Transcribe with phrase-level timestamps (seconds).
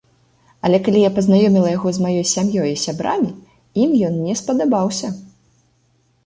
[0.67, 3.29] Але калі я пазнаёміла яго з маёй сям'ёй і сябрамі,
[3.85, 5.13] ім ён не спадабаўся.